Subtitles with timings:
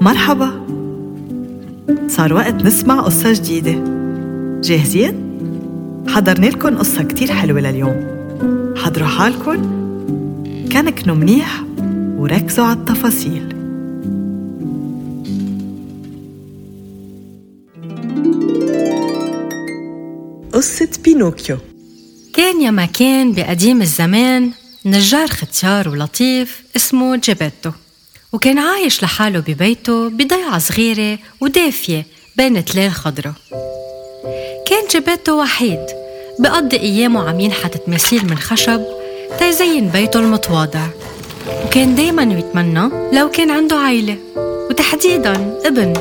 [0.00, 0.66] مرحبا.
[2.08, 3.84] صار وقت نسمع قصة جديدة.
[4.60, 5.14] جاهزين؟
[6.08, 8.06] حضرنا لكم قصة كتير حلوة لليوم.
[8.76, 9.80] حضروا حالكم.
[10.72, 11.64] كنكنوا منيح
[12.16, 13.48] وركزوا على التفاصيل.
[20.52, 21.56] قصة بينوكيو.
[22.34, 24.50] كان يا ما كان بقديم الزمان
[24.86, 27.70] نجار ختيار ولطيف اسمه جيبيتو
[28.32, 33.34] وكان عايش لحاله ببيته بضيعة صغيرة ودافية بين تلال خضرة.
[34.66, 35.86] كان جيبيتو وحيد
[36.38, 38.82] بقضي أيامه عم ينحت تماثيل من خشب
[39.38, 40.86] تيزين بيته المتواضع.
[41.66, 44.16] وكان دايما يتمنى لو كان عنده عيلة
[44.70, 45.94] وتحديدا ابن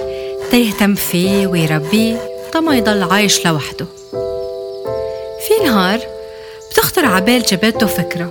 [0.52, 2.22] تيهتم فيه ويربيه
[2.54, 3.86] تما يضل عايش لوحده.
[5.48, 6.00] في نهار
[6.72, 8.30] بتخطر عبال جبيتو فكرة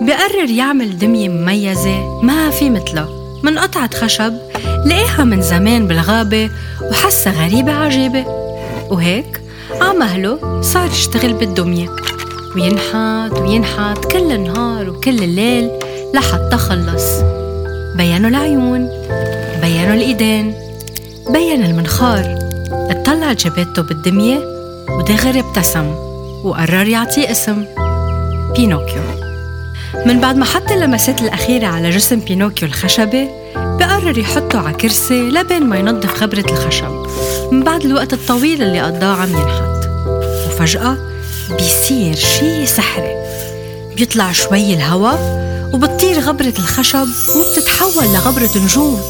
[0.00, 3.19] بقرر يعمل دمية مميزة ما في مثلها.
[3.42, 4.32] من قطعة خشب
[4.86, 6.50] لقاها من زمان بالغابة
[6.82, 8.24] وحسها غريبة عجيبة.
[8.90, 9.40] وهيك
[9.80, 11.88] عمهله صار يشتغل بالدمية
[12.56, 15.70] وينحت وينحت كل النهار وكل الليل
[16.14, 17.20] لحتى خلص
[17.96, 18.88] بينوا العيون
[19.62, 20.54] بينوا الإيدين
[21.30, 22.38] بين المنخار.
[22.90, 24.40] اطلع جبيتو بالدمية
[24.90, 25.94] ودغري ابتسم
[26.44, 27.64] وقرر يعطيه اسم
[28.56, 29.29] بينوكيو.
[29.94, 35.66] من بعد ما حط اللمسات الأخيرة على جسم بينوكيو الخشبي بقرر يحطه على كرسي لبين
[35.66, 37.06] ما ينظف غبرة الخشب.
[37.52, 39.88] من بعد الوقت الطويل اللي قضاه عم ينحت
[40.46, 40.96] وفجأة
[41.50, 43.14] بيصير شي سحري.
[43.96, 45.40] بيطلع شوي الهواء
[45.74, 49.00] وبتطير غبرة الخشب وبتتحول لغبرة نجوم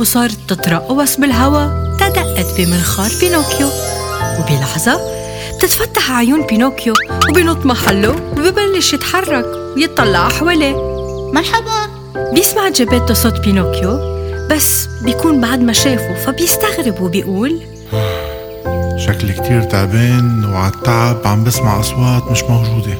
[0.00, 3.68] وصارت تترقص بالهواء تدقت بمنخار بينوكيو.
[4.38, 5.00] وبلحظة
[5.56, 6.94] بتتفتح عيون بينوكيو
[7.30, 9.61] وبينط محله وببلش يتحرك.
[9.76, 10.76] ويطلع حواليه.
[11.32, 11.92] مرحبا.
[12.32, 14.12] بيسمع جيبيتو صوت بينوكيو
[14.50, 17.60] بس بيكون بعد ما شافه فبيستغرب وبيقول
[19.06, 22.94] شكلي كتير تعبان وعلى التعب عم بسمع أصوات مش موجودة.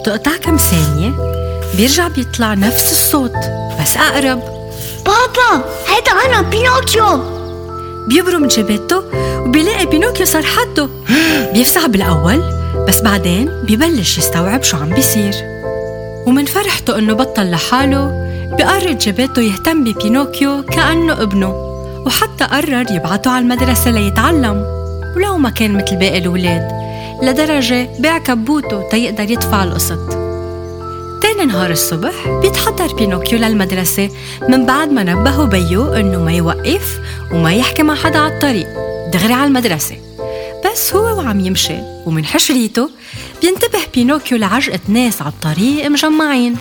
[0.00, 1.12] بتقطع كم ثانية
[1.76, 3.36] بيرجع بيطلع نفس الصوت
[3.80, 4.40] بس أقرب.
[5.06, 7.22] بابا هيدا أنا بينوكيو.
[8.08, 9.02] بيبرم جيبيتو
[9.46, 10.88] وبيلاقي بينوكيو صار حده.
[11.54, 12.53] بيفزع بالأول
[12.88, 15.34] بس بعدين بيبلش يستوعب شو عم بيصير.
[16.26, 18.24] ومن فرحته إنه بطل لحاله
[18.58, 21.54] بقرر جيبيتو يهتم ببينوكيو كأنه ابنه
[22.06, 24.64] وحتى قرر يبعته على المدرسة ليتعلم.
[25.16, 26.68] ولو ما كان مثل باقي الولاد
[27.22, 29.98] لدرجة باع كبوته تيقدر يدفع القسط.
[31.22, 32.12] تاني نهار الصبح
[32.42, 34.10] بيتحضر بينوكيو للمدرسة
[34.48, 37.00] من بعد ما نبهوا بيو إنه ما يوقف
[37.32, 38.66] وما يحكي مع حدا على الطريق
[39.12, 40.03] دغري على المدرسة.
[40.64, 41.78] بس هو وعم يمشي.
[42.06, 42.90] ومن حشريته
[43.42, 46.56] بينتبه بينوكيو لعجقة ناس على الطريق مجمعين.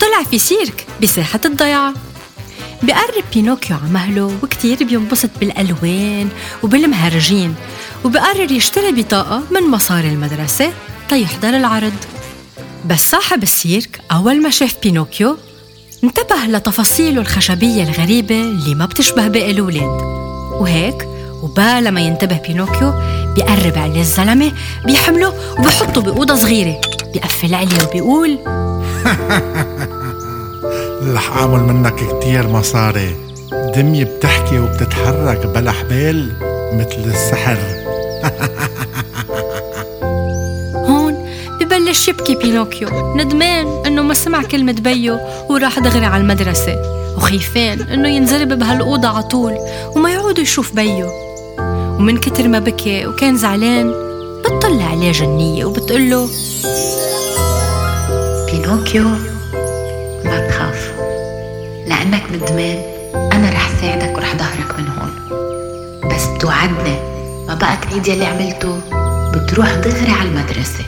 [0.00, 1.94] طلع في سيرك بساحة الضيعة
[2.82, 6.28] بقرب بينوكيو على مهله وكتير بينبسط بالألوان
[6.62, 7.54] وبالمهرجين.
[8.04, 10.72] وبقرر يشتري بطاقة من مصاري المدرسة
[11.08, 11.92] تيحضر العرض.
[12.86, 15.36] بس صاحب السيرك أول ما شاف بينوكيو
[16.04, 20.00] انتبه لتفاصيله الخشبية الغريبة اللي ما بتشبه باقي الأولاد.
[20.60, 21.08] وهيك
[21.42, 22.92] وبالا ما ينتبه بينوكيو
[23.34, 24.52] بيقرب عليه الزلمة
[24.86, 26.80] بيحمله وبيحطه بأوضة صغيرة.
[27.12, 28.38] بيقفل عليه وبيقول
[31.14, 33.16] رح أعمل منك كتير مصاري.
[33.76, 36.32] دمية بتحكي وبتتحرك بلا حبال
[36.72, 37.58] مثل السحر.
[40.88, 41.28] هون
[41.60, 43.16] ببلش يبكي بينوكيو.
[43.16, 45.18] ندمان إنه ما سمع كلمة بيو
[45.48, 46.76] وراح دغري على المدرسة.
[47.16, 49.56] وخيفان إنه ينزرب بهالأوضة على طول
[49.96, 51.29] وما يعود يشوف بيو.
[52.00, 53.92] ومن كتر ما بكى وكان زعلان
[54.40, 56.28] بتطلع عليه جنية وبتقله
[58.46, 59.04] بينوكيو
[60.24, 60.92] ما تخاف
[61.86, 62.78] لأنك ندمان
[63.32, 65.12] أنا رح ساعدك ورح ظهرك من هون.
[66.10, 66.96] بس توعدني
[67.48, 68.80] ما بقى تعيد يلي عملته
[69.34, 70.84] بتروح دغري على المدرسة.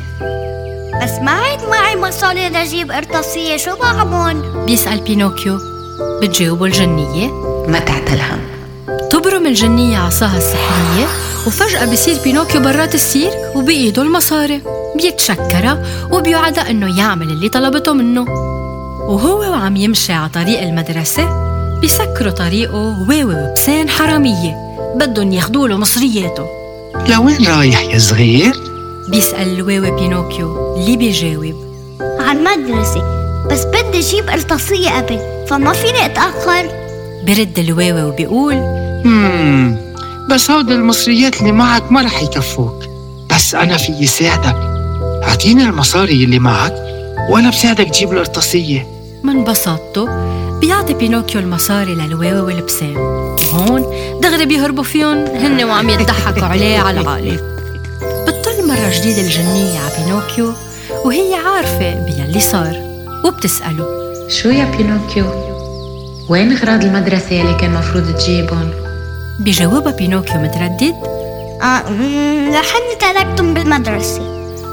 [1.03, 5.59] بس ما عاد معي مصاري لجيب قرطاسية شو بعمل؟ بيسأل بينوكيو
[6.23, 7.27] بتجاوبه الجنية؟
[7.69, 8.52] ما تعتل هم
[9.23, 11.07] تبرم الجنية عصاها السحرية
[11.47, 14.63] وفجأة بصير بينوكيو برات السيرك وبإيده المصاري.
[14.97, 18.25] بيتشكرها وبيوعدها إنه يعمل اللي طلبته منه.
[19.09, 21.29] وهو وعم يمشي على طريق المدرسة
[21.81, 24.57] بيسكروا طريقه هواوي وبسان حرامية
[24.95, 26.47] بدهم ياخدوا له مصرياته.
[27.09, 28.53] لوين رايح يا صغير؟
[29.09, 31.55] بيسأل الواوي بينوكيو اللي بيجاوب.
[32.01, 33.03] على المدرسة
[33.51, 36.71] بس بدي أجيب قرطاسية قبل فما فيني أتأخر.
[37.27, 39.77] برد الواوي وبيقول مم.
[40.31, 42.85] بس هود المصريات اللي معك ما رح يكفوك
[43.31, 44.57] بس أنا فيي ساعدك
[45.29, 46.75] أعطيني المصاري اللي معك
[47.31, 48.87] وأنا بساعدك تجيب القرطاسية
[49.23, 50.09] من بساطته
[50.61, 52.97] بيعطي بينوكيو المصاري للواوي والبسين
[53.53, 53.85] وهون
[54.23, 57.37] دغري بيهربوا فيهم هن وعم يضحكوا عليه على العالي
[58.27, 60.53] بتطل مرة جديدة الجنية على بينوكيو
[61.05, 62.77] وهي عارفة بيلي صار
[63.25, 63.87] وبتسأله
[64.29, 65.25] شو يا بينوكيو؟
[66.29, 68.71] وين أغراض المدرسة اللي كان مفروض تجيبهم؟
[69.41, 70.95] بيجاوبها بينوكيو متردد.
[71.63, 71.83] آه
[73.01, 74.21] تركتهم بالمدرسة.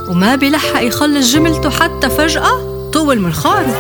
[0.10, 3.76] وما بيلحق يخلص جملته حتى فجأة؟ طول منخاره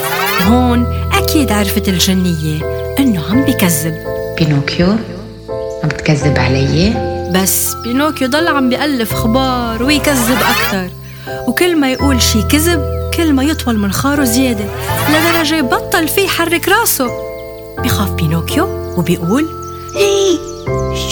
[0.47, 2.61] هون أكيد عرفت الجنية
[2.99, 3.95] إنه عم بكذب.
[4.37, 4.87] بينوكيو
[5.83, 6.93] عم بتكذب علي؟
[7.33, 10.89] بس بينوكيو ضل عم بيألف أخبار ويكذب أكتر.
[11.47, 14.65] وكل ما يقول شي كذب كل ما يطول منخاره زيادة.
[15.09, 17.07] لدرجة بطل فيه يحرك راسه.
[17.79, 19.45] بخاف بينوكيو وبيقول
[19.95, 20.48] إيه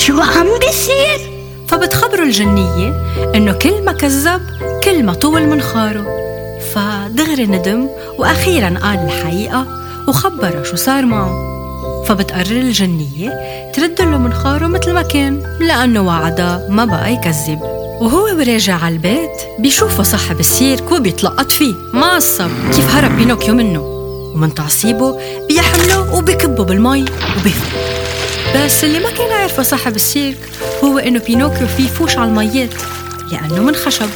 [0.07, 1.31] شو عم بيصير؟
[1.67, 3.05] فبتخبره الجنية
[3.35, 4.41] إنه كل ما كذب
[4.83, 6.05] كل ما طول منخاره
[6.73, 9.67] فدغري ندم وأخيرا قال الحقيقة
[10.07, 11.31] وخبره شو صار معه.
[12.07, 13.31] فبتقرر الجنية
[13.73, 17.59] ترد له منخاره مثل ما كان لأنه وعدها ما بقى يكذب.
[18.01, 21.73] وهو وراجع على البيت بيشوفه صاحب السيرك وبيتلقط فيه.
[21.93, 23.81] معصب كيف هرب بينوكيو منه.
[24.35, 27.05] ومن تعصيبه بيحمله وبيكبه بالمي
[27.39, 27.96] وبيفرق
[28.65, 30.37] بس اللي ما كان يعرفه صاحب السيرك
[30.83, 32.73] هو إنه بينوكيو فيه يفوش على الميات
[33.31, 34.09] لأنه من خشب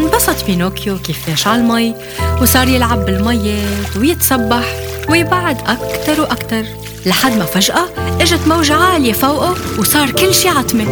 [0.00, 1.94] انبسط بينوكيو كيف فاش على المي
[2.42, 4.64] وصار يلعب بالميات ويتسبح
[5.08, 6.62] ويبعد أكتر وأكتر
[7.06, 7.84] لحد ما فجأة
[8.20, 10.84] إجت موجة عالية فوقه وصار كل شي عتمة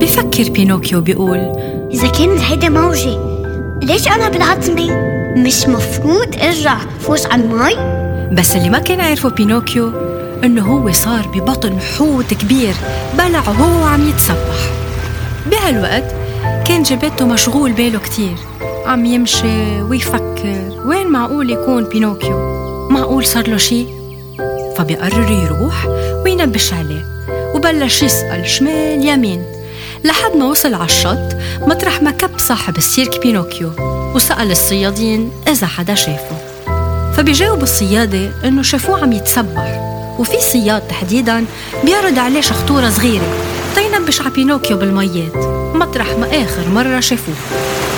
[0.00, 1.38] بفكر بينوكيو بيقول
[1.94, 3.18] إذا كان هيدا موجة
[3.82, 7.74] ليش أنا بالعتمة؟ مش مفروض أرجع فوش على المي؟
[8.34, 10.07] بس اللي ما كان يعرفه بينوكيو
[10.44, 12.74] إنه هو صار ببطن حوت كبير
[13.18, 14.70] بلعه هو وعم يتسبح.
[15.46, 16.14] بهالوقت
[16.64, 18.36] كان جيبيتو مشغول باله كتير.
[18.86, 22.38] عم يمشي ويفكر وين معقول يكون بينوكيو.
[22.90, 23.86] معقول صار له شي؟
[24.76, 25.86] فبيقرر يروح
[26.24, 27.04] وينبش عليه
[27.54, 29.42] وبلش يسأل شمال يمين.
[30.04, 33.70] لحد ما وصل على الشط مطرح ما كب صاحب السيرك بينوكيو
[34.14, 36.36] وسأل الصيادين إذا حدا شافه.
[37.16, 39.97] فبيجاوبوا الصيادة إنه شافوه عم يتسبح.
[40.18, 41.44] وفي صياد تحديدا
[41.84, 43.26] بيعرض عليه شخطورة صغيرة
[43.74, 45.36] تينبش على بينوكيو بالميات
[45.74, 47.34] مطرح ما آخر مرة شافوه.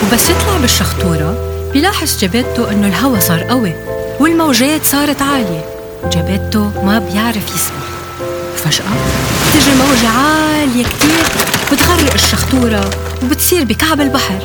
[0.03, 1.35] وبس يطلع بالشخطورة
[1.73, 3.73] بيلاحظ جيبيتو إنه الهوا صار قوي
[4.21, 5.65] والموجات صارت عالية.
[6.13, 7.91] جيبيتو ما بيعرف يسبح
[8.55, 8.91] وفجأة
[9.47, 11.25] بتجي موجة عالية كتير
[11.73, 12.91] بتغرق الشخطورة
[13.23, 14.39] وبتصير بكعب البحر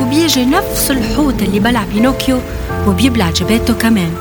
[0.00, 2.38] وبيجي نفس الحوت اللي بلع بينوكيو
[2.86, 4.14] وبيبلع جيبيتو كمان.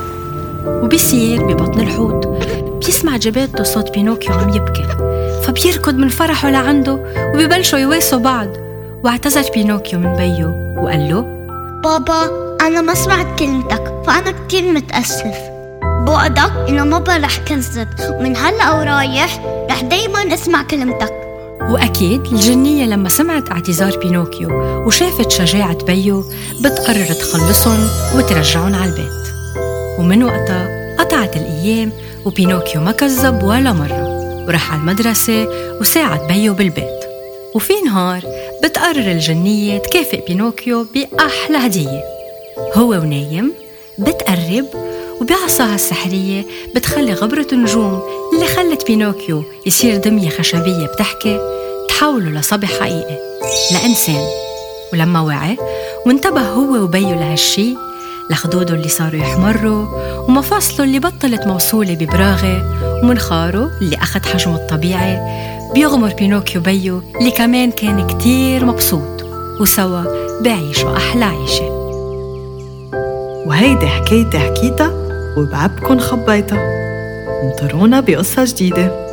[0.65, 2.25] وبيصير ببطن الحوت.
[2.89, 4.87] بيسمع جيبيتو صوت بينوكيو عم يبكي.
[5.43, 6.99] فبيركض من فرحه لعنده
[7.33, 8.47] وبيبلشوا يواسوا بعض.
[9.03, 10.47] واعتذر بينوكيو من بيو
[10.83, 11.21] وقال له
[11.83, 15.37] بابا أنا ما سمعت كلمتك فأنا كتير متأسف.
[15.83, 19.39] بوعدك إنه ما رح كذب ومن هلا ورايح
[19.69, 21.13] رح دايما أسمع كلمتك.
[21.69, 24.49] وأكيد الجنية لما سمعت اعتذار بينوكيو
[24.85, 26.23] وشافت شجاعة بيو
[26.61, 29.29] بتقرر تخلصهم وترجعهم على البيت.
[29.99, 31.91] ومن وقتها قطعت الأيام
[32.25, 34.09] وبينوكيو ما كذب ولا مرة
[34.47, 35.47] وراح على المدرسة
[35.81, 36.99] وساعد بيو بالبيت.
[37.55, 38.21] وفي نهار
[38.63, 42.03] بتقرر الجنية تكافئ بينوكيو بأحلى هدية.
[42.75, 43.53] هو ونايم
[43.99, 44.65] بتقرب
[45.21, 48.01] وبعصاها السحرية بتخلي غبرة النجوم
[48.33, 51.39] اللي خلت بينوكيو يصير دمية خشبية بتحكي
[51.89, 53.17] تحوله لصبي حقيقي
[53.71, 54.27] لإنسان.
[54.93, 55.57] ولما وعي
[56.05, 57.75] وانتبه هو وبيو لهالشي
[58.29, 59.87] لخدوده اللي صاروا يحمروا
[60.27, 62.63] ومفاصله اللي بطلت موصولة ببراغي
[63.03, 65.19] ومنخاره اللي أخذ حجمه الطبيعي
[65.73, 69.23] بيغمر بينوكيو بيو اللي كمان كان كتير مبسوط
[69.61, 70.03] وسوا
[70.41, 71.79] بيعيشوا أحلى عيشة.
[73.47, 74.91] وهيدي حكايتي حكيتها
[75.37, 76.59] وبعبكن خبيتها.
[77.43, 79.08] انطرونا بقصة جديدة.